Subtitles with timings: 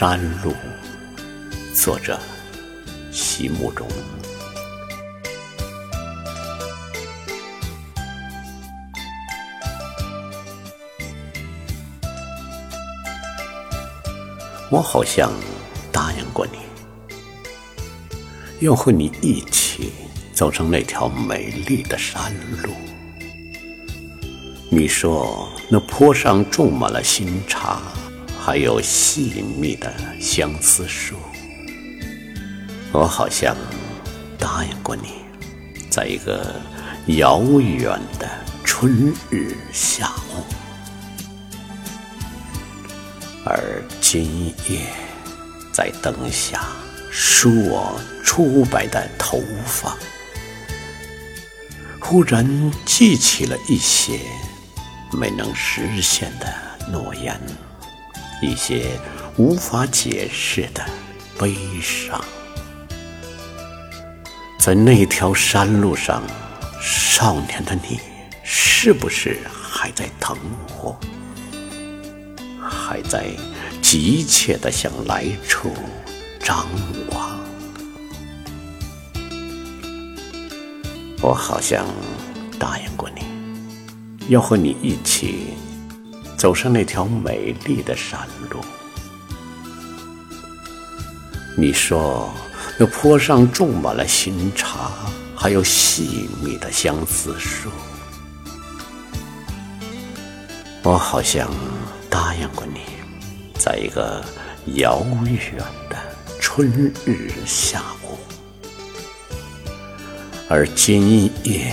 [0.00, 0.54] 山路，
[1.74, 2.18] 作者
[3.12, 3.86] 席慕容。
[14.70, 15.30] 我好像
[15.92, 16.60] 答应过你，
[18.60, 19.92] 要和你一起
[20.32, 22.72] 走上那条美丽的山路。
[24.70, 27.82] 你说那坡上种满了新茶，
[28.50, 31.14] 还有细密的相思树。
[32.90, 33.56] 我好像
[34.40, 35.22] 答应过你，
[35.88, 36.56] 在一个
[37.18, 38.28] 遥远的
[38.64, 40.42] 春日下午，
[43.44, 44.80] 而今夜
[45.72, 46.66] 在灯下
[47.08, 49.96] 梳我初白的头发，
[52.00, 52.44] 忽然
[52.84, 54.18] 记起了一些。
[55.12, 56.52] 没能实现的
[56.90, 57.40] 诺言，
[58.40, 58.98] 一些
[59.36, 60.82] 无法解释的
[61.38, 62.18] 悲伤，
[64.58, 66.22] 在那条山路上，
[66.80, 68.00] 少年的你，
[68.42, 70.36] 是不是还在等
[70.82, 70.98] 我？
[72.62, 73.26] 还在
[73.82, 75.72] 急切地向来处
[76.42, 76.66] 张
[77.10, 77.38] 望？
[81.20, 81.84] 我好像
[82.58, 83.22] 答应过你。
[84.28, 85.54] 要和你一起
[86.40, 88.60] 走上那条美丽的山路。
[91.54, 92.30] 你说
[92.78, 94.90] 那坡上种满了新茶，
[95.36, 97.68] 还有细密的相思树。
[100.82, 101.46] 我好像
[102.08, 102.80] 答应过你，
[103.58, 104.24] 在一个
[104.76, 105.58] 遥远
[105.90, 105.96] 的
[106.40, 106.70] 春
[107.04, 108.16] 日下午，
[110.48, 111.70] 而今夜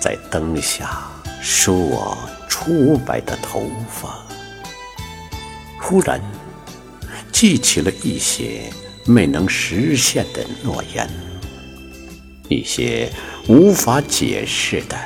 [0.00, 1.06] 在灯下。
[1.44, 2.16] 梳我
[2.48, 4.24] 初白的头发，
[5.80, 6.20] 忽然
[7.32, 8.72] 记起了一些
[9.04, 11.10] 没能实现的诺言，
[12.48, 13.10] 一些
[13.48, 14.96] 无法解释的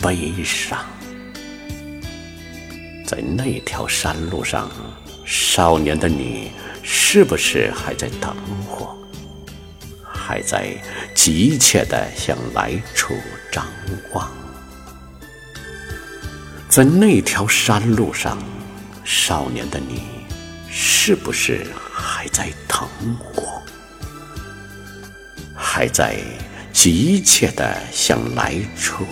[0.00, 0.84] 悲伤。
[3.06, 4.68] 在那条山路上，
[5.24, 6.50] 少年的你，
[6.82, 8.34] 是不是还在等
[8.68, 8.98] 我？
[10.12, 10.74] 还在
[11.14, 13.14] 急切地向来处
[13.52, 13.64] 张
[14.12, 14.28] 望？
[16.74, 18.36] 在那条山路上，
[19.04, 20.02] 少年的你，
[20.68, 22.80] 是不是还在等
[23.36, 23.62] 我？
[25.54, 26.16] 还在
[26.72, 29.06] 急切地向来处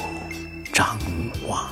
[0.72, 0.98] 张
[1.46, 1.70] 望？